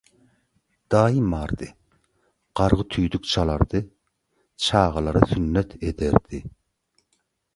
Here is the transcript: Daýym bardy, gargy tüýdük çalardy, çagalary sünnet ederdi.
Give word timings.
Daýym 0.93 1.27
bardy, 1.33 1.67
gargy 2.61 2.85
tüýdük 2.95 3.29
çalardy, 3.33 3.83
çagalary 4.69 5.23
sünnet 5.35 5.75
ederdi. 5.93 6.41